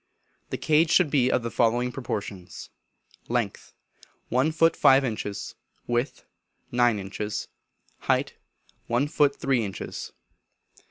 [0.49, 2.71] The cage should be of the following proportions:
[3.29, 3.75] Length,
[4.29, 5.53] one foot five inches;
[5.85, 6.25] width,
[6.71, 7.47] nine inches;
[7.99, 8.33] height,
[8.87, 10.11] one foot three inches.